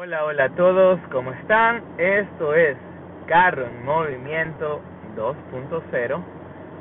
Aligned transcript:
Hola, 0.00 0.24
hola 0.26 0.44
a 0.44 0.48
todos, 0.50 1.00
¿cómo 1.10 1.32
están? 1.32 1.82
Esto 1.98 2.54
es 2.54 2.76
Carro 3.26 3.66
en 3.66 3.84
Movimiento 3.84 4.80
2.0 5.16 6.20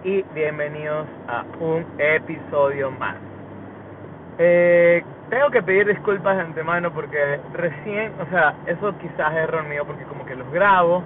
y 0.04 0.21
bienvenidos 0.36 1.07
a 1.27 1.43
un 1.59 1.83
episodio 1.97 2.91
más. 2.91 3.15
Eh, 4.38 5.03
tengo 5.31 5.49
que 5.49 5.63
pedir 5.63 5.88
disculpas 5.88 6.35
de 6.35 6.43
antemano 6.43 6.93
porque 6.93 7.39
recién, 7.55 8.14
o 8.21 8.30
sea, 8.30 8.54
eso 8.68 8.95
quizás 9.00 9.34
es 9.34 9.39
error 9.39 9.63
mío 9.63 9.84
porque 9.88 10.04
como 10.04 10.23
que 10.23 10.36
los 10.36 10.52
grabo, 10.52 11.02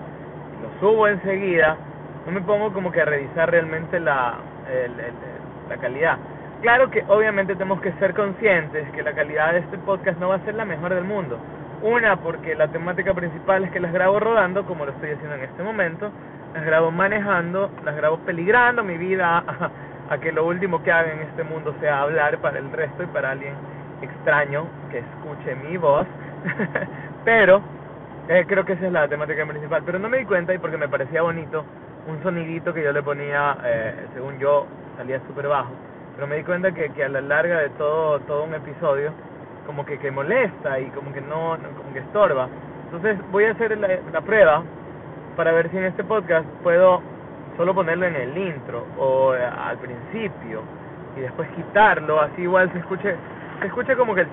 los 0.61 0.81
subo 0.81 1.07
enseguida, 1.07 1.77
no 2.25 2.33
me 2.33 2.41
pongo 2.41 2.73
como 2.73 2.91
que 2.91 2.99
a 2.99 3.05
revisar 3.05 3.49
realmente 3.49 4.01
la, 4.01 4.35
la 5.69 5.77
calidad. 5.77 6.17
Claro 6.61 6.91
que 6.91 7.05
obviamente 7.07 7.53
tenemos 7.53 7.79
que 7.79 7.93
ser 7.93 8.13
conscientes 8.13 8.85
que 8.91 9.01
la 9.01 9.13
calidad 9.13 9.53
de 9.53 9.59
este 9.59 9.77
podcast 9.77 10.19
no 10.19 10.27
va 10.27 10.35
a 10.35 10.39
ser 10.39 10.55
la 10.55 10.65
mejor 10.65 10.93
del 10.93 11.05
mundo. 11.05 11.39
Una, 11.81 12.17
porque 12.17 12.55
la 12.55 12.67
temática 12.67 13.13
principal 13.13 13.63
es 13.63 13.71
que 13.71 13.79
las 13.79 13.91
grabo 13.91 14.19
rodando, 14.19 14.65
como 14.65 14.85
lo 14.85 14.91
estoy 14.91 15.11
haciendo 15.11 15.35
en 15.35 15.43
este 15.43 15.63
momento, 15.63 16.11
las 16.53 16.63
grabo 16.63 16.91
manejando, 16.91 17.71
las 17.83 17.95
grabo 17.95 18.19
peligrando 18.19 18.83
mi 18.83 18.97
vida 18.97 19.43
a, 20.09 20.17
que 20.17 20.31
lo 20.31 20.45
último 20.45 20.83
que 20.83 20.91
haga 20.91 21.11
en 21.11 21.21
este 21.21 21.43
mundo 21.43 21.73
sea 21.79 22.01
hablar 22.01 22.37
para 22.39 22.59
el 22.59 22.71
resto 22.71 23.03
y 23.03 23.07
para 23.07 23.31
alguien 23.31 23.53
extraño 24.01 24.65
que 24.91 24.99
escuche 24.99 25.55
mi 25.55 25.77
voz. 25.77 26.05
Pero 27.25 27.61
eh, 28.27 28.45
creo 28.47 28.65
que 28.65 28.73
esa 28.73 28.87
es 28.87 28.91
la 28.91 29.07
temática 29.07 29.45
principal. 29.45 29.81
Pero 29.85 29.99
no 29.99 30.09
me 30.09 30.17
di 30.17 30.25
cuenta 30.25 30.53
y 30.53 30.57
porque 30.57 30.77
me 30.77 30.89
parecía 30.89 31.21
bonito 31.21 31.63
un 32.07 32.21
sonidito 32.21 32.73
que 32.73 32.83
yo 32.83 32.91
le 32.91 33.01
ponía, 33.01 33.57
eh, 33.63 33.95
según 34.13 34.37
yo, 34.37 34.67
salía 34.97 35.19
súper 35.27 35.47
bajo 35.47 35.71
pero 36.15 36.27
me 36.27 36.37
di 36.37 36.43
cuenta 36.43 36.71
que, 36.71 36.89
que 36.91 37.03
a 37.03 37.09
la 37.09 37.21
larga 37.21 37.59
de 37.59 37.69
todo, 37.69 38.19
todo 38.21 38.43
un 38.43 38.53
episodio, 38.53 39.11
como 39.65 39.85
que, 39.85 39.97
que 39.99 40.11
molesta 40.11 40.79
y 40.79 40.85
como 40.87 41.13
que 41.13 41.21
no, 41.21 41.57
como 41.77 41.93
que 41.93 41.99
estorba. 41.99 42.47
Entonces 42.85 43.17
voy 43.31 43.45
a 43.45 43.51
hacer 43.51 43.77
la, 43.77 43.87
la 44.11 44.21
prueba 44.21 44.63
para 45.35 45.51
ver 45.51 45.69
si 45.69 45.77
en 45.77 45.85
este 45.85 46.03
podcast 46.03 46.45
puedo 46.63 47.01
solo 47.57 47.73
ponerlo 47.73 48.05
en 48.05 48.15
el 48.15 48.37
intro 48.37 48.85
o 48.97 49.33
eh, 49.35 49.43
al 49.43 49.77
principio 49.77 50.61
y 51.15 51.21
después 51.21 51.49
quitarlo, 51.49 52.21
así 52.21 52.41
igual 52.41 52.71
se 52.71 52.79
escuche, 52.79 53.15
se 53.59 53.67
escucha 53.67 53.95
como 53.95 54.15
que 54.15 54.21
el 54.21 54.27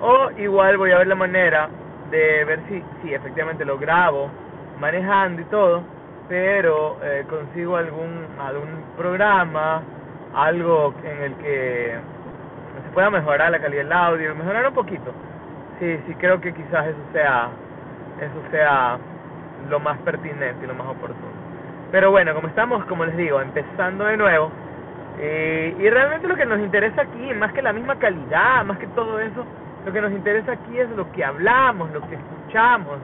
o 0.00 0.30
igual 0.38 0.76
voy 0.76 0.90
a 0.92 0.98
ver 0.98 1.06
la 1.06 1.14
manera 1.14 1.68
de 2.10 2.44
ver 2.44 2.60
si, 2.68 2.82
si 3.02 3.14
efectivamente 3.14 3.64
lo 3.64 3.78
grabo 3.78 4.28
manejando 4.78 5.42
y 5.42 5.44
todo, 5.46 5.82
pero 6.28 6.98
eh, 7.02 7.24
consigo 7.28 7.76
algún 7.76 8.26
algún 8.38 8.84
programa 8.96 9.82
algo 10.34 10.94
en 11.04 11.22
el 11.22 11.34
que 11.36 11.94
pueda 12.94 13.10
mejorar 13.10 13.50
la 13.50 13.58
calidad 13.58 13.82
del 13.82 13.92
audio, 13.92 14.34
mejorar 14.34 14.66
un 14.68 14.74
poquito. 14.74 15.12
Sí, 15.80 15.98
sí 16.06 16.14
creo 16.14 16.40
que 16.40 16.54
quizás 16.54 16.86
eso 16.86 16.98
sea 17.12 17.50
eso 18.20 18.50
sea 18.50 18.96
lo 19.68 19.80
más 19.80 19.98
pertinente 19.98 20.64
y 20.64 20.66
lo 20.66 20.74
más 20.74 20.86
oportuno. 20.86 21.34
Pero 21.90 22.10
bueno, 22.10 22.34
como 22.34 22.48
estamos, 22.48 22.84
como 22.86 23.04
les 23.04 23.16
digo, 23.16 23.40
empezando 23.40 24.04
de 24.04 24.16
nuevo, 24.16 24.50
eh, 25.18 25.74
y 25.78 25.90
realmente 25.90 26.28
lo 26.28 26.36
que 26.36 26.46
nos 26.46 26.60
interesa 26.60 27.02
aquí, 27.02 27.34
más 27.34 27.52
que 27.52 27.62
la 27.62 27.72
misma 27.72 27.96
calidad, 27.98 28.64
más 28.64 28.78
que 28.78 28.86
todo 28.88 29.18
eso, 29.18 29.44
lo 29.84 29.92
que 29.92 30.00
nos 30.00 30.12
interesa 30.12 30.52
aquí 30.52 30.78
es 30.78 30.88
lo 30.90 31.10
que 31.12 31.24
hablamos, 31.24 31.90
lo 31.92 32.00
que 32.08 32.14
escuchamos, 32.14 32.98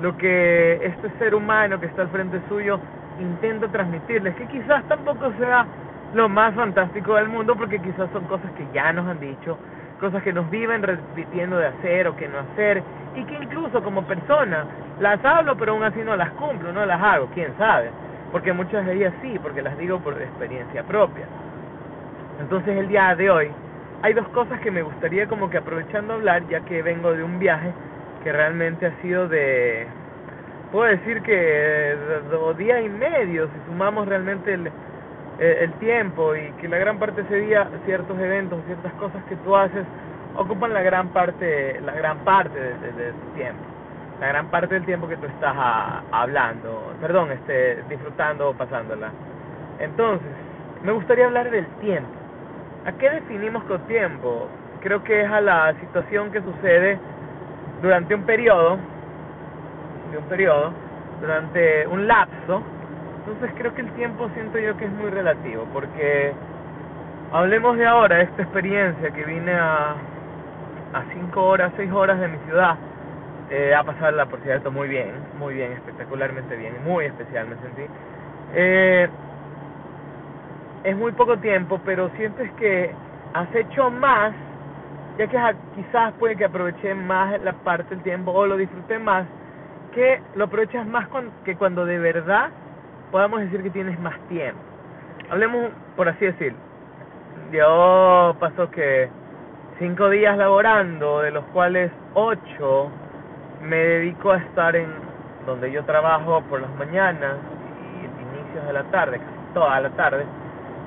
lo 0.00 0.16
que 0.16 0.80
este 0.82 1.10
ser 1.18 1.34
humano 1.34 1.78
que 1.78 1.86
está 1.86 2.02
al 2.02 2.08
frente 2.08 2.40
suyo 2.48 2.80
intenta 3.20 3.68
transmitirles, 3.68 4.34
que 4.34 4.46
quizás 4.46 4.82
tampoco 4.88 5.32
sea 5.38 5.66
lo 6.14 6.28
más 6.28 6.54
fantástico 6.54 7.16
del 7.16 7.28
mundo 7.28 7.56
porque 7.56 7.80
quizás 7.80 8.08
son 8.12 8.24
cosas 8.24 8.50
que 8.52 8.66
ya 8.72 8.92
nos 8.92 9.06
han 9.06 9.20
dicho, 9.20 9.58
cosas 10.00 10.22
que 10.22 10.32
nos 10.32 10.48
viven 10.50 10.82
repitiendo 10.82 11.58
de 11.58 11.66
hacer 11.66 12.06
o 12.08 12.16
que 12.16 12.28
no 12.28 12.38
hacer 12.38 12.82
y 13.16 13.24
que 13.24 13.34
incluso 13.34 13.82
como 13.82 14.02
persona 14.04 14.64
las 15.00 15.24
hablo 15.24 15.56
pero 15.56 15.72
aún 15.72 15.82
así 15.82 16.00
no 16.00 16.16
las 16.16 16.30
cumplo, 16.32 16.72
no 16.72 16.86
las 16.86 17.02
hago, 17.02 17.28
quién 17.34 17.52
sabe, 17.58 17.90
porque 18.32 18.52
muchas 18.52 18.86
de 18.86 18.94
ellas 18.94 19.12
sí, 19.22 19.38
porque 19.42 19.62
las 19.62 19.76
digo 19.76 19.98
por 20.00 20.20
experiencia 20.20 20.82
propia. 20.84 21.26
Entonces 22.40 22.76
el 22.76 22.88
día 22.88 23.14
de 23.14 23.30
hoy 23.30 23.50
hay 24.02 24.12
dos 24.12 24.28
cosas 24.28 24.60
que 24.60 24.70
me 24.70 24.82
gustaría 24.82 25.26
como 25.26 25.50
que 25.50 25.58
aprovechando 25.58 26.14
hablar 26.14 26.46
ya 26.48 26.60
que 26.60 26.82
vengo 26.82 27.12
de 27.12 27.24
un 27.24 27.38
viaje 27.38 27.72
que 28.22 28.32
realmente 28.32 28.86
ha 28.86 28.92
sido 29.02 29.28
de 29.28 29.86
puedo 30.70 30.90
decir 30.90 31.22
que 31.22 31.96
dos 32.30 32.56
días 32.58 32.84
y 32.84 32.88
medio 32.88 33.46
si 33.46 33.70
sumamos 33.70 34.06
realmente 34.08 34.52
el 34.54 34.70
eh, 35.38 35.58
el 35.62 35.72
tiempo 35.74 36.36
y 36.36 36.50
que 36.60 36.68
la 36.68 36.78
gran 36.78 36.98
parte 36.98 37.22
de 37.22 37.26
ese 37.26 37.46
día 37.46 37.68
ciertos 37.84 38.18
eventos, 38.18 38.60
ciertas 38.66 38.92
cosas 38.94 39.22
que 39.24 39.34
tú 39.36 39.56
haces 39.56 39.84
ocupan 40.36 40.72
la 40.72 40.82
gran 40.82 41.08
parte, 41.08 41.80
la 41.80 41.92
gran 41.92 42.18
parte 42.18 42.58
de, 42.58 43.12
tu 43.12 43.36
tiempo, 43.36 43.62
la 44.20 44.28
gran 44.28 44.46
parte 44.46 44.74
del 44.74 44.84
tiempo 44.84 45.08
que 45.08 45.16
tú 45.16 45.26
estás 45.26 45.54
hablando, 46.12 46.92
perdón, 47.00 47.32
este, 47.32 47.82
disfrutando 47.88 48.50
o 48.50 48.54
pasándola. 48.54 49.10
Entonces, 49.80 50.30
me 50.82 50.92
gustaría 50.92 51.26
hablar 51.26 51.50
del 51.50 51.66
tiempo. 51.80 52.10
¿A 52.86 52.92
qué 52.92 53.10
definimos 53.10 53.64
con 53.64 53.80
tiempo? 53.86 54.48
Creo 54.80 55.02
que 55.02 55.22
es 55.22 55.30
a 55.30 55.40
la 55.40 55.74
situación 55.80 56.30
que 56.30 56.42
sucede 56.42 56.98
durante 57.82 58.14
un 58.14 58.22
periodo, 58.22 58.78
de 60.12 60.18
un 60.18 60.24
periodo, 60.24 60.72
durante 61.20 61.86
un 61.88 62.06
lapso 62.06 62.62
entonces 63.26 63.56
creo 63.56 63.74
que 63.74 63.80
el 63.80 63.90
tiempo 63.92 64.28
siento 64.34 64.58
yo 64.58 64.76
que 64.76 64.84
es 64.84 64.92
muy 64.92 65.08
relativo, 65.08 65.66
porque 65.72 66.32
hablemos 67.32 67.78
de 67.78 67.86
ahora, 67.86 68.20
esta 68.20 68.42
experiencia 68.42 69.10
que 69.10 69.24
vine 69.24 69.54
a, 69.54 69.92
a 70.92 71.04
cinco 71.14 71.44
horas, 71.44 71.72
seis 71.76 71.90
horas 71.90 72.20
de 72.20 72.28
mi 72.28 72.36
ciudad, 72.44 72.76
eh, 73.50 73.74
a 73.74 73.82
pasarla, 73.82 74.26
por 74.26 74.40
cierto, 74.40 74.70
muy 74.70 74.88
bien, 74.88 75.12
muy 75.38 75.54
bien, 75.54 75.72
espectacularmente 75.72 76.54
bien, 76.54 76.74
muy 76.84 77.06
especial 77.06 77.48
me 77.48 77.56
sentí. 77.56 77.82
Eh, 78.54 79.08
es 80.84 80.96
muy 80.96 81.12
poco 81.12 81.38
tiempo, 81.38 81.80
pero 81.82 82.10
sientes 82.16 82.50
que 82.52 82.90
has 83.32 83.54
hecho 83.54 83.90
más, 83.90 84.34
ya 85.16 85.26
que 85.28 85.38
quizás 85.76 86.12
puede 86.18 86.36
que 86.36 86.44
aproveché 86.44 86.94
más 86.94 87.40
la 87.42 87.54
parte 87.54 87.94
del 87.94 88.02
tiempo 88.02 88.32
o 88.32 88.46
lo 88.46 88.58
disfruté 88.58 88.98
más, 88.98 89.26
que 89.92 90.20
lo 90.34 90.44
aprovechas 90.44 90.86
más 90.86 91.08
que 91.44 91.56
cuando 91.56 91.86
de 91.86 91.98
verdad 91.98 92.50
podamos 93.14 93.42
decir 93.42 93.62
que 93.62 93.70
tienes 93.70 93.96
más 94.00 94.18
tiempo. 94.28 94.60
Hablemos, 95.30 95.70
por 95.94 96.08
así 96.08 96.24
decir, 96.24 96.52
yo 97.52 98.34
paso 98.40 98.68
que 98.72 99.08
cinco 99.78 100.10
días 100.10 100.36
laborando, 100.36 101.20
de 101.20 101.30
los 101.30 101.44
cuales 101.52 101.92
ocho 102.14 102.90
me 103.62 103.76
dedico 103.76 104.32
a 104.32 104.38
estar 104.38 104.74
en 104.74 104.88
donde 105.46 105.70
yo 105.70 105.84
trabajo 105.84 106.42
por 106.50 106.60
las 106.60 106.74
mañanas 106.74 107.36
y 107.84 108.34
inicios 108.36 108.66
de 108.66 108.72
la 108.72 108.82
tarde, 108.90 109.18
casi 109.18 109.54
toda 109.54 109.78
la 109.78 109.90
tarde, 109.90 110.24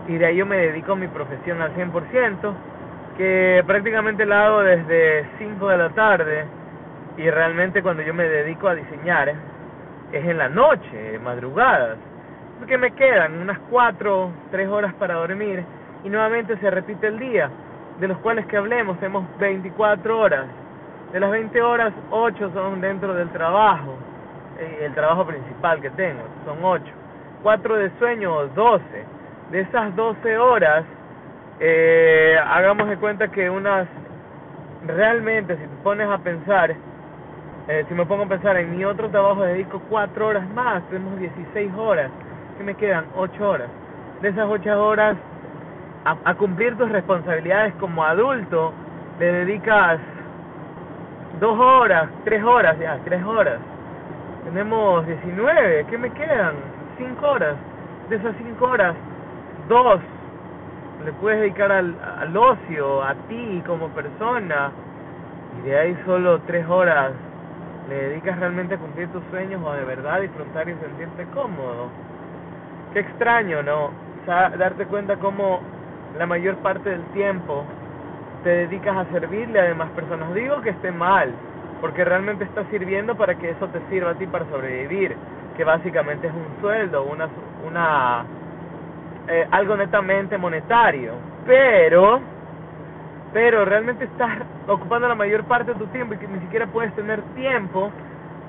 y 0.10 0.18
de 0.18 0.26
ahí 0.26 0.36
yo 0.36 0.46
me 0.46 0.58
dedico 0.58 0.92
a 0.92 0.96
mi 0.98 1.08
profesión 1.08 1.62
al 1.62 1.74
100%, 1.76 2.54
que 3.16 3.64
prácticamente 3.66 4.26
la 4.26 4.48
hago 4.48 4.64
desde 4.64 5.26
5 5.38 5.66
de 5.70 5.78
la 5.78 5.90
tarde 5.92 6.44
y 7.16 7.30
realmente 7.30 7.82
cuando 7.82 8.04
yo 8.04 8.14
me 8.14 8.28
dedico 8.28 8.68
a 8.68 8.76
diseñar 8.76 9.30
es 10.12 10.26
en 10.26 10.38
la 10.38 10.50
noche, 10.50 11.20
madrugadas 11.24 11.98
porque 12.60 12.78
me 12.78 12.92
quedan 12.92 13.40
unas 13.40 13.60
4, 13.70 14.32
3 14.52 14.70
horas 14.70 14.94
para 14.96 15.16
dormir 15.16 15.64
y 16.04 16.10
nuevamente 16.10 16.58
se 16.58 16.70
repite 16.70 17.08
el 17.08 17.20
día, 17.20 17.50
de 18.00 18.08
los 18.08 18.18
cuales 18.20 18.46
que 18.48 18.58
hablemos, 18.58 18.98
tenemos 19.00 19.26
24 19.40 20.20
horas. 20.20 20.46
De 21.12 21.20
las 21.20 21.32
20 21.32 21.62
horas, 21.62 21.94
8 22.12 22.52
son 22.54 22.82
dentro 22.82 23.14
del 23.14 23.30
trabajo, 23.30 23.96
eh, 24.60 24.80
el 24.86 24.94
trabajo 24.94 25.26
principal 25.26 25.82
que 25.82 25.90
tengo, 25.92 26.22
son 26.46 26.58
8. 26.64 26.86
4 27.44 27.76
de 27.76 27.92
sueño, 28.00 28.48
12. 28.48 28.84
De 29.52 29.62
esas 29.62 29.96
12 29.96 30.38
horas, 30.38 30.84
eh, 31.60 32.38
hagamos 32.46 32.90
de 32.90 32.98
cuenta 32.98 33.30
que 33.30 33.50
unas, 33.50 33.88
realmente, 34.86 35.56
si 35.56 35.62
te 35.62 35.76
pones 35.84 36.10
a 36.10 36.18
pensar, 36.18 36.76
eh, 37.68 37.86
si 37.88 37.94
me 37.94 38.06
pongo 38.06 38.24
a 38.24 38.28
pensar 38.28 38.58
en 38.58 38.78
mi 38.78 38.84
otro 38.84 39.10
trabajo, 39.10 39.44
dedico 39.44 39.82
4 39.90 40.28
horas 40.28 40.50
más, 40.50 40.84
tenemos 40.90 41.18
16 41.20 41.72
horas 41.76 42.12
que 42.58 42.64
me 42.64 42.76
quedan? 42.76 43.06
Ocho 43.16 43.50
horas. 43.50 43.70
De 44.22 44.30
esas 44.30 44.48
ocho 44.50 44.84
horas, 44.84 45.16
a, 46.06 46.34
cumplir 46.36 46.76
tus 46.78 46.90
responsabilidades 46.90 47.74
como 47.76 48.04
adulto, 48.04 48.74
le 49.20 49.32
dedicas 49.32 50.00
dos 51.40 51.60
horas, 51.60 52.10
tres 52.24 52.44
horas 52.44 52.78
ya, 52.80 53.00
tres 53.06 53.24
horas. 53.24 53.60
Tenemos 54.46 55.06
19, 55.06 55.86
¿qué 55.90 55.98
me 55.98 56.10
quedan? 56.12 56.56
Cinco 56.98 57.28
horas. 57.30 57.56
De 58.10 58.16
esas 58.16 58.36
cinco 58.38 58.66
horas, 58.66 58.96
dos 59.68 60.00
le 61.06 61.14
puedes 61.14 61.40
dedicar 61.40 61.72
al, 61.72 62.36
ocio, 62.36 63.04
a 63.04 63.14
ti 63.30 63.62
como 63.66 63.90
persona, 63.90 64.72
y 65.60 65.68
de 65.68 65.78
ahí 65.78 65.98
solo 66.06 66.40
tres 66.48 66.68
horas 66.68 67.12
le 67.90 67.96
dedicas 68.10 68.40
realmente 68.40 68.76
a 68.76 68.78
cumplir 68.78 69.08
tus 69.10 69.24
sueños 69.30 69.62
o 69.64 69.74
de 69.74 69.86
verdad 69.86 70.22
disfrutar 70.22 70.68
y 70.68 70.74
sentirte 70.76 71.26
cómodo. 71.34 71.90
Qué 72.94 73.00
extraño, 73.00 73.64
¿no? 73.64 73.86
O 73.86 74.26
sea, 74.26 74.50
darte 74.50 74.86
cuenta 74.86 75.18
cómo 75.18 75.62
la 76.18 76.26
mayor 76.26 76.58
parte 76.58 76.90
del 76.90 77.04
tiempo 77.14 77.66
te 78.44 78.50
dedicas 78.50 78.96
a 78.96 79.06
servirle 79.12 79.60
a 79.60 79.64
demás 79.64 79.90
personas. 79.92 80.34
Digo 80.34 80.62
que 80.62 80.70
esté 80.70 80.92
mal, 80.92 81.34
porque 81.82 82.04
realmente 82.04 82.44
está 82.44 82.64
sirviendo 82.70 83.16
para 83.16 83.36
que 83.36 83.52
eso 83.52 83.68
te 83.68 83.80
sirva 83.90 84.12
a 84.12 84.16
ti 84.16 84.26
para 84.28 84.46
sobrevivir, 84.46 85.16
que 85.56 85.64
básicamente 85.64 86.28
es 86.28 86.34
un 86.34 86.62
sueldo, 86.62 87.04
una, 87.04 87.28
una 87.68 88.26
eh, 89.28 89.48
algo 89.52 89.76
netamente 89.76 90.38
monetario, 90.38 91.14
pero 91.46 92.22
pero 93.34 93.66
realmente 93.66 94.06
estás 94.06 94.40
ocupando 94.68 95.08
la 95.08 95.16
mayor 95.16 95.44
parte 95.44 95.74
de 95.74 95.80
tu 95.80 95.88
tiempo 95.88 96.14
y 96.14 96.18
que 96.18 96.28
ni 96.28 96.40
siquiera 96.40 96.66
puedes 96.68 96.94
tener 96.96 97.22
tiempo 97.36 97.92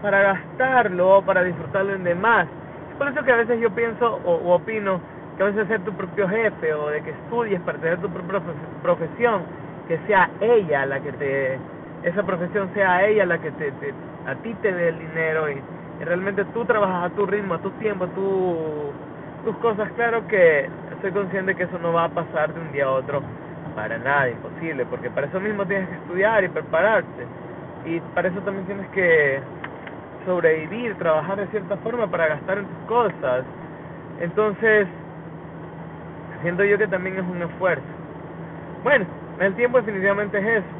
para 0.00 0.22
gastarlo 0.22 1.18
o 1.18 1.22
para 1.22 1.42
disfrutarlo 1.42 1.94
en 1.94 2.04
demás. 2.04 2.46
Por 2.98 3.08
eso 3.08 3.22
que 3.22 3.32
a 3.32 3.36
veces 3.36 3.60
yo 3.60 3.70
pienso 3.70 4.20
o, 4.24 4.54
opino 4.54 5.00
que 5.36 5.44
a 5.44 5.46
veces 5.46 5.68
ser 5.68 5.80
tu 5.84 5.92
propio 5.92 6.28
jefe 6.28 6.74
o 6.74 6.88
de 6.88 7.00
que 7.02 7.10
estudies 7.10 7.60
para 7.60 7.78
tener 7.78 7.98
tu 8.00 8.10
propia 8.10 8.42
profesión, 8.82 9.42
que 9.86 9.98
sea 10.08 10.28
ella 10.40 10.84
la 10.84 11.00
que 11.00 11.12
te, 11.12 11.58
esa 12.02 12.24
profesión 12.24 12.68
sea 12.74 13.06
ella 13.06 13.24
la 13.24 13.38
que 13.38 13.52
te, 13.52 13.72
a 14.26 14.34
ti 14.36 14.52
te 14.60 14.72
dé 14.72 14.88
el 14.88 14.98
dinero 14.98 15.50
y, 15.50 15.62
realmente 16.00 16.44
tú 16.54 16.64
trabajas 16.64 17.10
a 17.10 17.14
tu 17.16 17.26
ritmo, 17.26 17.54
a 17.54 17.58
tu 17.58 17.70
tiempo, 17.72 18.04
a 18.04 18.08
tu, 18.08 18.92
tus 19.44 19.56
cosas. 19.56 19.90
Claro 19.92 20.26
que 20.28 20.68
estoy 20.92 21.10
consciente 21.10 21.56
que 21.56 21.64
eso 21.64 21.76
no 21.80 21.92
va 21.92 22.04
a 22.04 22.08
pasar 22.08 22.54
de 22.54 22.60
un 22.60 22.70
día 22.70 22.84
a 22.84 22.92
otro 22.92 23.20
para 23.74 23.98
nada, 23.98 24.30
imposible, 24.30 24.86
porque 24.86 25.10
para 25.10 25.26
eso 25.26 25.40
mismo 25.40 25.66
tienes 25.66 25.88
que 25.88 25.96
estudiar 25.96 26.44
y 26.44 26.48
prepararte. 26.48 27.26
Y 27.84 28.00
para 28.14 28.28
eso 28.28 28.40
también 28.42 28.66
tienes 28.66 28.88
que 28.90 29.40
sobrevivir, 30.24 30.96
trabajar 30.96 31.38
de 31.38 31.46
cierta 31.48 31.76
forma 31.78 32.06
para 32.10 32.28
gastar 32.28 32.58
en 32.58 32.66
tus 32.66 32.86
cosas. 32.86 33.44
Entonces, 34.20 34.88
siento 36.42 36.64
yo 36.64 36.78
que 36.78 36.88
también 36.88 37.18
es 37.18 37.24
un 37.24 37.42
esfuerzo. 37.42 37.84
Bueno, 38.82 39.06
el 39.40 39.54
tiempo 39.54 39.78
definitivamente 39.78 40.38
es 40.38 40.64
eso. 40.64 40.74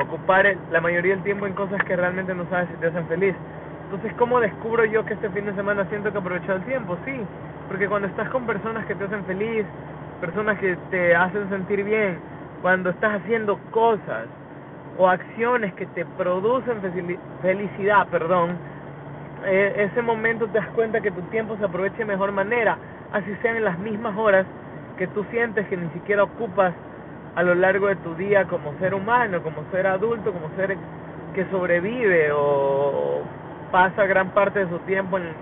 Ocupar 0.00 0.56
la 0.70 0.80
mayoría 0.80 1.14
del 1.14 1.24
tiempo 1.24 1.46
en 1.46 1.54
cosas 1.54 1.82
que 1.84 1.96
realmente 1.96 2.34
no 2.34 2.48
sabes 2.48 2.68
si 2.70 2.76
te 2.76 2.86
hacen 2.86 3.06
feliz. 3.06 3.34
Entonces, 3.84 4.12
¿cómo 4.16 4.40
descubro 4.40 4.84
yo 4.84 5.04
que 5.04 5.14
este 5.14 5.30
fin 5.30 5.46
de 5.46 5.54
semana 5.54 5.84
siento 5.86 6.12
que 6.12 6.18
aprovecho 6.18 6.52
el 6.52 6.64
tiempo? 6.64 6.96
Sí, 7.04 7.20
porque 7.68 7.88
cuando 7.88 8.08
estás 8.08 8.28
con 8.30 8.46
personas 8.46 8.86
que 8.86 8.94
te 8.94 9.04
hacen 9.04 9.24
feliz, 9.24 9.66
personas 10.20 10.58
que 10.58 10.76
te 10.90 11.14
hacen 11.14 11.48
sentir 11.48 11.82
bien, 11.82 12.18
cuando 12.62 12.90
estás 12.90 13.20
haciendo 13.20 13.58
cosas 13.72 14.28
o 15.00 15.08
acciones 15.08 15.72
que 15.76 15.86
te 15.86 16.04
producen 16.04 16.82
felicidad, 17.40 18.06
perdón, 18.08 18.50
eh, 19.46 19.88
ese 19.90 20.02
momento 20.02 20.46
te 20.48 20.58
das 20.58 20.68
cuenta 20.74 21.00
que 21.00 21.10
tu 21.10 21.22
tiempo 21.30 21.56
se 21.56 21.64
aprovecha 21.64 21.96
de 21.96 22.04
mejor 22.04 22.32
manera, 22.32 22.76
así 23.10 23.34
sean 23.40 23.56
en 23.56 23.64
las 23.64 23.78
mismas 23.78 24.14
horas 24.18 24.44
que 24.98 25.06
tú 25.06 25.24
sientes 25.30 25.66
que 25.68 25.78
ni 25.78 25.88
siquiera 25.92 26.24
ocupas 26.24 26.74
a 27.34 27.42
lo 27.42 27.54
largo 27.54 27.86
de 27.86 27.96
tu 27.96 28.14
día 28.16 28.44
como 28.44 28.74
ser 28.78 28.92
humano, 28.92 29.42
como 29.42 29.64
ser 29.70 29.86
adulto, 29.86 30.34
como 30.34 30.54
ser 30.54 30.76
que 31.34 31.46
sobrevive 31.46 32.30
o 32.34 33.22
pasa 33.72 34.04
gran 34.04 34.28
parte 34.32 34.58
de 34.58 34.68
su 34.68 34.80
tiempo 34.80 35.16
en 35.16 35.32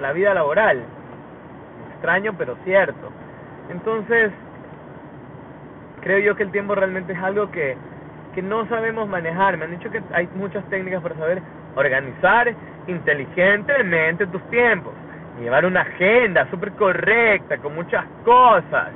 la 0.00 0.12
vida 0.12 0.32
laboral. 0.32 0.80
Extraño, 1.94 2.34
pero 2.38 2.54
cierto. 2.62 3.10
Entonces, 3.68 4.30
creo 6.02 6.20
yo 6.20 6.36
que 6.36 6.44
el 6.44 6.52
tiempo 6.52 6.76
realmente 6.76 7.14
es 7.14 7.18
algo 7.18 7.50
que 7.50 7.76
que 8.38 8.42
no 8.42 8.68
sabemos 8.68 9.08
manejar. 9.08 9.56
Me 9.56 9.64
han 9.64 9.72
dicho 9.72 9.90
que 9.90 10.00
hay 10.12 10.28
muchas 10.36 10.64
técnicas 10.70 11.02
para 11.02 11.16
saber 11.16 11.42
organizar 11.74 12.54
inteligentemente 12.86 14.28
tus 14.28 14.40
tiempos. 14.48 14.92
Llevar 15.40 15.66
una 15.66 15.80
agenda 15.80 16.48
súper 16.48 16.70
correcta, 16.74 17.58
con 17.58 17.74
muchas 17.74 18.04
cosas 18.24 18.90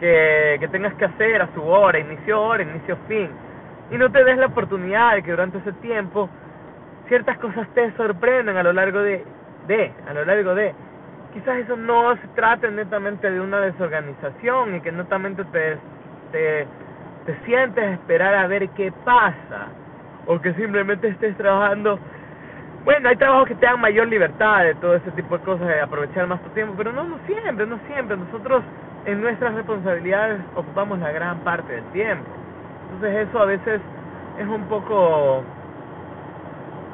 que, 0.00 0.56
que 0.58 0.66
tengas 0.66 0.94
que 0.94 1.04
hacer 1.04 1.42
a 1.42 1.48
su 1.54 1.62
hora, 1.62 2.00
inicio 2.00 2.42
hora, 2.42 2.64
inicio 2.64 2.98
fin. 3.06 3.30
Y 3.92 3.96
no 3.96 4.10
te 4.10 4.24
des 4.24 4.36
la 4.36 4.46
oportunidad 4.46 5.14
de 5.14 5.22
que 5.22 5.30
durante 5.30 5.58
ese 5.58 5.72
tiempo 5.74 6.28
ciertas 7.06 7.38
cosas 7.38 7.68
te 7.74 7.92
sorprendan 7.92 8.56
a 8.56 8.64
lo 8.64 8.72
largo 8.72 8.98
de, 8.98 9.24
de, 9.68 9.92
a 10.08 10.12
lo 10.12 10.24
largo 10.24 10.56
de. 10.56 10.74
Quizás 11.34 11.56
eso 11.58 11.76
no 11.76 12.16
se 12.16 12.26
trate 12.34 12.68
netamente 12.68 13.30
de 13.30 13.40
una 13.40 13.60
desorganización 13.60 14.74
y 14.74 14.80
que 14.80 14.90
netamente 14.90 15.44
te, 15.44 15.78
te 16.32 16.66
te 17.26 17.36
sientes 17.44 17.84
a 17.84 17.92
esperar 17.92 18.34
a 18.34 18.46
ver 18.46 18.68
qué 18.70 18.92
pasa 19.04 19.68
o 20.26 20.40
que 20.40 20.52
simplemente 20.54 21.08
estés 21.08 21.36
trabajando 21.36 21.98
bueno 22.84 23.08
hay 23.08 23.16
trabajos 23.16 23.48
que 23.48 23.54
te 23.54 23.66
dan 23.66 23.80
mayor 23.80 24.08
libertad 24.08 24.64
de 24.64 24.74
todo 24.76 24.96
ese 24.96 25.10
tipo 25.12 25.38
de 25.38 25.44
cosas 25.44 25.68
de 25.68 25.80
aprovechar 25.80 26.26
más 26.26 26.42
tu 26.42 26.50
tiempo 26.50 26.74
pero 26.76 26.92
no 26.92 27.04
no 27.04 27.18
siempre 27.26 27.66
no 27.66 27.78
siempre. 27.86 28.16
Nosotros 28.16 28.62
en 29.04 29.20
nuestras 29.20 29.54
responsabilidades 29.54 30.40
ocupamos 30.54 30.98
la 31.00 31.10
gran 31.10 31.38
parte 31.40 31.72
del 31.72 31.84
tiempo. 31.92 32.30
Entonces 32.84 33.28
eso 33.28 33.40
a 33.40 33.46
veces 33.46 33.80
es 34.38 34.46
un 34.46 34.64
poco 34.66 35.42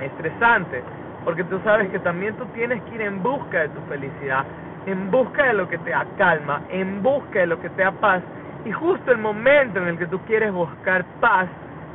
estresante 0.00 0.82
porque 1.24 1.44
tú 1.44 1.60
sabes 1.64 1.90
que 1.90 1.98
también 1.98 2.34
tú 2.36 2.44
tienes 2.46 2.82
que 2.84 2.94
ir 2.94 3.02
en 3.02 3.22
busca 3.22 3.60
de 3.60 3.68
tu 3.70 3.80
felicidad 3.82 4.44
en 4.86 5.10
busca 5.10 5.44
de 5.44 5.54
lo 5.54 5.68
que 5.68 5.78
te 5.78 5.90
da 5.90 6.06
calma 6.16 6.62
en 6.70 7.02
busca 7.02 7.40
de 7.40 7.46
lo 7.46 7.60
que 7.60 7.68
te 7.70 7.82
da 7.82 7.92
paz 7.92 8.22
y 8.64 8.72
justo 8.72 9.12
el 9.12 9.18
momento 9.18 9.78
en 9.80 9.88
el 9.88 9.98
que 9.98 10.06
tú 10.06 10.18
quieres 10.20 10.52
buscar 10.52 11.04
paz, 11.20 11.48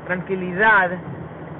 tranquilidad, 0.06 0.92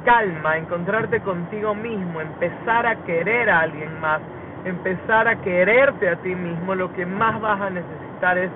calma, 0.06 0.58
encontrarte 0.58 1.20
contigo 1.22 1.76
mismo, 1.76 2.22
empezar 2.22 2.86
a 2.86 2.96
querer 3.04 3.50
a 3.50 3.62
alguien 3.62 4.00
más, 4.00 4.22
empezar 4.66 5.28
a 5.28 5.36
quererte 5.38 6.10
a 6.10 6.16
ti 6.18 6.36
mismo, 6.36 6.76
lo 6.76 6.92
que 6.94 7.06
más 7.06 7.40
vas 7.42 7.62
a 7.62 7.70
necesitar 7.70 8.38
es 8.38 8.52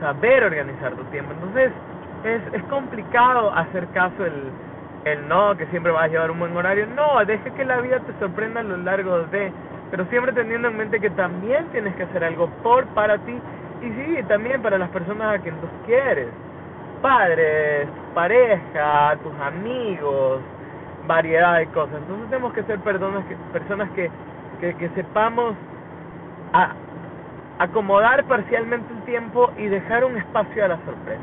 saber 0.00 0.44
organizar 0.44 0.94
tu 0.94 1.04
tiempo. 1.04 1.32
Entonces, 1.32 1.72
es, 2.24 2.42
es 2.52 2.62
complicado 2.64 3.52
hacer 3.54 3.86
caso 3.88 4.24
el, 4.24 4.50
el 5.04 5.28
no, 5.28 5.56
que 5.56 5.66
siempre 5.66 5.92
vas 5.92 6.04
a 6.04 6.08
llevar 6.08 6.30
un 6.30 6.38
buen 6.38 6.56
horario. 6.56 6.86
No, 6.94 7.24
deja 7.24 7.50
que 7.50 7.64
la 7.64 7.80
vida 7.80 8.00
te 8.00 8.12
sorprenda 8.18 8.60
a 8.60 8.64
lo 8.64 8.76
largo 8.78 9.20
de, 9.24 9.52
pero 9.90 10.04
siempre 10.06 10.32
teniendo 10.32 10.68
en 10.68 10.76
mente 10.76 11.00
que 11.00 11.10
también 11.10 11.66
tienes 11.70 11.94
que 11.96 12.04
hacer 12.04 12.24
algo 12.24 12.48
por, 12.62 12.86
para 12.88 13.18
ti 13.18 13.40
y 13.82 13.90
sí, 13.90 14.22
también 14.28 14.62
para 14.62 14.78
las 14.78 14.88
personas 14.90 15.38
a 15.38 15.42
quien 15.42 15.54
tú 15.56 15.66
quieres. 15.84 16.28
Padres, 17.02 17.88
pareja, 18.14 19.16
tus 19.22 19.34
amigos, 19.40 20.40
variedad 21.06 21.58
de 21.58 21.66
cosas. 21.68 21.96
Entonces 21.98 22.30
tenemos 22.30 22.52
que 22.54 22.62
ser 22.64 22.78
personas 22.80 23.24
que, 23.26 23.36
personas 23.52 23.90
que, 23.90 24.10
que, 24.60 24.74
que 24.74 24.88
sepamos 24.90 25.54
a, 26.52 26.72
acomodar 27.58 28.24
parcialmente 28.24 28.92
el 28.92 29.02
tiempo 29.02 29.50
y 29.56 29.66
dejar 29.66 30.04
un 30.04 30.16
espacio 30.16 30.64
a 30.64 30.68
la 30.68 30.76
sorpresa. 30.84 31.22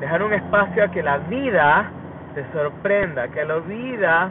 Dejar 0.00 0.22
un 0.22 0.32
espacio 0.32 0.84
a 0.84 0.88
que 0.88 1.02
la 1.02 1.18
vida 1.18 1.90
te 2.34 2.44
sorprenda, 2.52 3.28
que 3.28 3.44
la 3.44 3.56
vida 3.58 4.30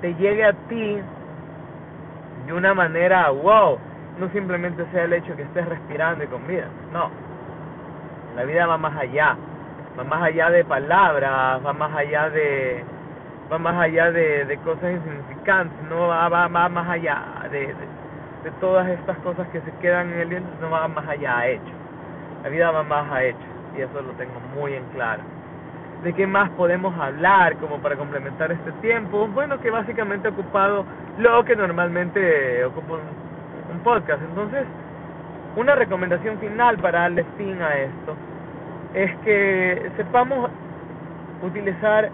te 0.00 0.14
llegue 0.14 0.44
a 0.44 0.52
ti 0.68 0.98
de 2.46 2.52
una 2.52 2.74
manera 2.74 3.30
wow 3.30 3.78
no 4.18 4.28
simplemente 4.30 4.84
sea 4.92 5.04
el 5.04 5.12
hecho 5.12 5.36
que 5.36 5.42
estés 5.42 5.66
respirando 5.66 6.24
y 6.24 6.26
con 6.26 6.46
vida, 6.46 6.66
no. 6.92 7.10
La 8.36 8.44
vida 8.44 8.66
va 8.66 8.78
más 8.78 8.96
allá, 8.96 9.36
va 9.98 10.04
más 10.04 10.22
allá 10.22 10.50
de 10.50 10.64
palabras, 10.64 11.60
va 11.64 11.72
más 11.72 11.94
allá 11.94 12.30
de 12.30 12.84
va 13.52 13.58
más 13.58 13.76
allá 13.76 14.10
de, 14.10 14.46
de 14.46 14.56
cosas 14.58 14.92
insignificantes, 14.92 15.76
no 15.90 16.08
va, 16.08 16.28
va, 16.28 16.48
más 16.48 16.88
allá 16.88 17.22
de, 17.50 17.66
de, 17.66 18.50
todas 18.60 18.88
estas 18.88 19.18
cosas 19.18 19.46
que 19.48 19.60
se 19.60 19.70
quedan 19.80 20.10
en 20.12 20.20
el 20.20 20.28
viento, 20.28 20.48
no 20.60 20.70
va 20.70 20.88
más 20.88 21.06
allá 21.06 21.38
a 21.38 21.48
hecho. 21.48 21.72
La 22.42 22.48
vida 22.48 22.70
va 22.70 22.82
más 22.82 23.10
a 23.12 23.22
hecho 23.22 23.38
y 23.76 23.82
eso 23.82 24.00
lo 24.00 24.12
tengo 24.12 24.40
muy 24.54 24.72
en 24.74 24.84
claro. 24.94 25.22
¿De 26.02 26.12
qué 26.14 26.26
más 26.26 26.50
podemos 26.50 26.98
hablar 26.98 27.56
como 27.56 27.78
para 27.78 27.94
complementar 27.96 28.50
este 28.50 28.72
tiempo? 28.80 29.28
Bueno, 29.28 29.60
que 29.60 29.70
básicamente 29.70 30.28
he 30.28 30.30
ocupado 30.32 30.84
lo 31.18 31.44
que 31.44 31.54
normalmente 31.54 32.64
ocupo 32.64 32.98
un 33.72 33.80
podcast. 33.80 34.22
Entonces, 34.22 34.64
una 35.56 35.74
recomendación 35.74 36.38
final 36.38 36.78
para 36.78 37.00
darle 37.00 37.24
fin 37.36 37.60
a 37.60 37.74
esto 37.74 38.16
es 38.94 39.10
que 39.24 39.90
sepamos 39.96 40.50
utilizar 41.42 42.10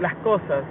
las 0.00 0.14
cosas, 0.16 0.62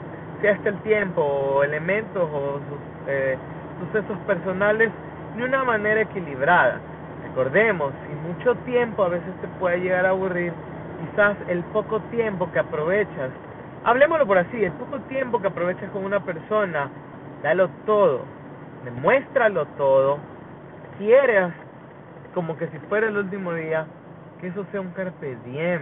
sea 0.42 0.52
este 0.52 0.70
el 0.70 0.78
tiempo 0.82 1.22
o 1.22 1.64
elementos 1.64 2.30
o 2.32 2.60
eh, 3.08 3.38
sucesos 3.80 4.18
personales, 4.28 4.92
de 5.36 5.44
una 5.44 5.64
manera 5.64 6.02
equilibrada. 6.02 6.80
Recordemos, 7.28 7.92
si 8.08 8.16
mucho 8.28 8.56
tiempo 8.64 9.04
a 9.04 9.10
veces 9.10 9.34
te 9.42 9.48
puede 9.60 9.80
llegar 9.80 10.06
a 10.06 10.10
aburrir, 10.10 10.54
quizás 11.02 11.36
el 11.50 11.64
poco 11.66 12.00
tiempo 12.12 12.50
que 12.52 12.60
aprovechas, 12.60 13.32
hablemoslo 13.84 14.26
por 14.26 14.38
así, 14.38 14.64
el 14.64 14.72
poco 14.74 15.00
tiempo 15.02 15.42
que 15.42 15.48
aprovechas 15.48 15.90
con 15.92 16.06
una 16.06 16.22
persona, 16.22 16.90
dalo 17.44 17.70
todo, 17.86 18.22
demuéstralo 18.86 19.66
todo, 19.78 20.20
quieres 20.98 21.52
como 22.34 22.58
que 22.58 22.68
si 22.68 22.78
fuera 22.90 23.08
el 23.08 23.18
último 23.18 23.54
día, 23.54 23.86
que 24.40 24.48
eso 24.48 24.66
sea 24.72 24.82
un 24.82 24.92
carpe 24.92 25.38
diem, 25.46 25.82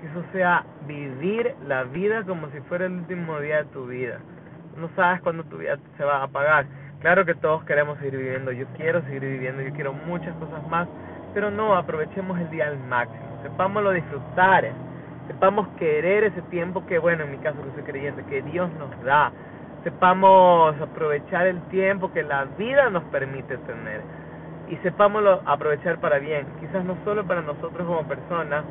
que 0.00 0.06
eso 0.06 0.24
sea 0.32 0.64
vivir 0.86 1.54
la 1.66 1.84
vida 1.84 2.24
como 2.24 2.48
si 2.50 2.60
fuera 2.62 2.86
el 2.86 2.92
último 2.92 3.38
día 3.40 3.58
de 3.58 3.64
tu 3.66 3.86
vida. 3.86 4.18
No 4.76 4.88
sabes 4.96 5.20
cuándo 5.22 5.44
tu 5.44 5.58
vida 5.58 5.78
se 5.96 6.04
va 6.04 6.18
a 6.18 6.22
apagar. 6.24 6.66
Claro 7.00 7.24
que 7.24 7.34
todos 7.34 7.64
queremos 7.64 7.98
seguir 7.98 8.16
viviendo, 8.16 8.50
yo 8.50 8.66
quiero 8.76 9.02
seguir 9.02 9.20
viviendo, 9.20 9.62
yo 9.62 9.72
quiero 9.72 9.92
muchas 9.92 10.34
cosas 10.36 10.66
más, 10.68 10.88
pero 11.32 11.50
no, 11.50 11.76
aprovechemos 11.76 12.38
el 12.40 12.50
día 12.50 12.66
al 12.66 12.78
máximo, 12.78 13.38
sepámoslo 13.42 13.92
disfrutar, 13.92 14.72
sepamos 15.28 15.68
querer 15.78 16.24
ese 16.24 16.42
tiempo 16.42 16.84
que, 16.86 16.98
bueno, 16.98 17.22
en 17.24 17.30
mi 17.30 17.38
caso 17.38 17.62
que 17.62 17.70
soy 17.74 17.82
creyente, 17.84 18.24
que 18.24 18.42
Dios 18.42 18.68
nos 18.80 18.90
da, 19.04 19.30
sepamos 19.88 20.78
aprovechar 20.82 21.46
el 21.46 21.62
tiempo 21.68 22.12
que 22.12 22.22
la 22.22 22.44
vida 22.58 22.90
nos 22.90 23.04
permite 23.04 23.56
tener. 23.58 24.02
Y 24.68 24.76
sepámoslo 24.78 25.40
aprovechar 25.46 25.98
para 25.98 26.18
bien, 26.18 26.46
quizás 26.60 26.84
no 26.84 26.94
solo 27.04 27.24
para 27.24 27.40
nosotros 27.40 27.86
como 27.86 28.06
personas, 28.06 28.64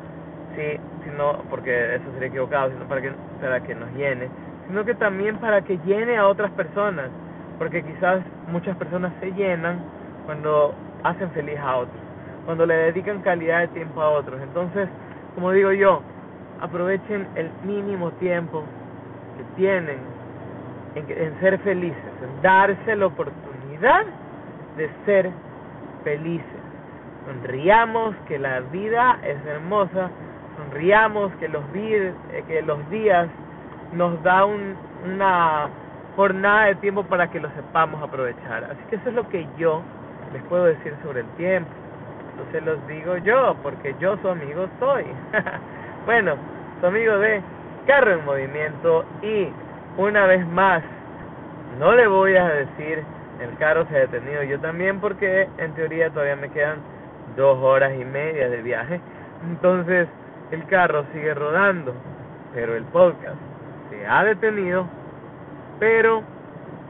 sí, 0.54 0.78
sino 1.02 1.42
porque 1.50 1.96
eso 1.96 2.04
sería 2.12 2.28
equivocado, 2.28 2.70
sino 2.70 2.84
para 2.86 3.02
que 3.02 3.12
para 3.40 3.60
que 3.60 3.74
nos 3.74 3.90
llene, 3.94 4.28
sino 4.68 4.84
que 4.84 4.94
también 4.94 5.38
para 5.38 5.62
que 5.62 5.76
llene 5.78 6.16
a 6.16 6.28
otras 6.28 6.52
personas, 6.52 7.10
porque 7.58 7.82
quizás 7.82 8.22
muchas 8.46 8.76
personas 8.76 9.12
se 9.18 9.32
llenan 9.32 9.80
cuando 10.24 10.72
hacen 11.02 11.32
feliz 11.32 11.58
a 11.58 11.78
otros, 11.78 12.00
cuando 12.46 12.64
le 12.64 12.74
dedican 12.74 13.22
calidad 13.22 13.60
de 13.62 13.68
tiempo 13.68 14.00
a 14.00 14.10
otros. 14.10 14.40
Entonces, 14.40 14.88
como 15.34 15.50
digo 15.50 15.72
yo, 15.72 16.00
aprovechen 16.60 17.26
el 17.34 17.50
mínimo 17.64 18.12
tiempo 18.12 18.62
que 19.36 19.42
tienen 19.56 20.17
en, 20.94 21.04
en 21.10 21.40
ser 21.40 21.58
felices, 21.60 22.12
en 22.22 22.42
darse 22.42 22.96
la 22.96 23.06
oportunidad 23.06 24.04
de 24.76 24.90
ser 25.04 25.30
felices. 26.04 26.46
Sonriamos 27.26 28.14
que 28.26 28.38
la 28.38 28.60
vida 28.60 29.18
es 29.22 29.44
hermosa, 29.46 30.10
sonriamos 30.56 31.32
que 31.34 31.48
los, 31.48 31.62
eh, 31.74 32.12
que 32.46 32.62
los 32.62 32.88
días 32.90 33.28
nos 33.92 34.22
da 34.22 34.44
un, 34.44 34.74
una 35.04 35.68
jornada 36.16 36.66
de 36.66 36.74
tiempo 36.76 37.02
para 37.04 37.30
que 37.30 37.40
lo 37.40 37.50
sepamos 37.50 38.02
aprovechar. 38.02 38.64
Así 38.64 38.80
que 38.88 38.96
eso 38.96 39.10
es 39.10 39.14
lo 39.14 39.28
que 39.28 39.46
yo 39.58 39.82
les 40.32 40.42
puedo 40.44 40.64
decir 40.64 40.94
sobre 41.02 41.20
el 41.20 41.26
tiempo. 41.36 41.70
No 42.36 42.50
se 42.52 42.60
los 42.60 42.86
digo 42.86 43.16
yo, 43.18 43.56
porque 43.62 43.94
yo 44.00 44.16
su 44.18 44.28
amigo 44.28 44.66
soy. 44.78 45.04
bueno, 46.06 46.34
su 46.80 46.86
amigo 46.86 47.18
de 47.18 47.42
Carro 47.86 48.12
en 48.12 48.24
Movimiento 48.24 49.04
y 49.22 49.48
una 49.98 50.26
vez 50.26 50.46
más, 50.46 50.82
no 51.78 51.92
le 51.92 52.06
voy 52.06 52.36
a 52.36 52.48
decir 52.48 53.02
el 53.40 53.56
carro 53.58 53.86
se 53.86 53.96
ha 53.96 54.00
detenido. 54.00 54.42
Yo 54.44 54.58
también 54.60 55.00
porque 55.00 55.48
en 55.58 55.72
teoría 55.74 56.10
todavía 56.10 56.36
me 56.36 56.48
quedan 56.50 56.78
dos 57.36 57.58
horas 57.58 57.92
y 57.98 58.04
media 58.04 58.48
de 58.48 58.62
viaje. 58.62 59.00
Entonces 59.50 60.08
el 60.50 60.64
carro 60.66 61.04
sigue 61.12 61.34
rodando, 61.34 61.94
pero 62.54 62.76
el 62.76 62.84
podcast 62.84 63.36
se 63.90 64.06
ha 64.06 64.24
detenido. 64.24 64.86
Pero 65.78 66.22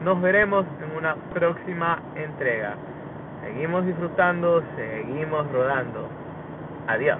nos 0.03 0.21
veremos 0.21 0.65
en 0.83 0.97
una 0.97 1.15
próxima 1.33 1.99
entrega. 2.15 2.75
Seguimos 3.43 3.85
disfrutando, 3.85 4.63
seguimos 4.75 5.51
rodando. 5.51 6.07
Adiós. 6.87 7.17